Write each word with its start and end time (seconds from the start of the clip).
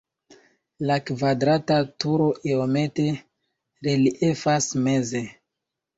La 0.91 0.95
kvadrata 1.09 1.77
turo 2.05 2.29
iomete 2.53 3.07
reliefas 3.89 4.71
meze. 4.89 5.27